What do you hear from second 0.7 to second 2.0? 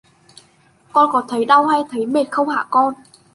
con có thấy đau hay là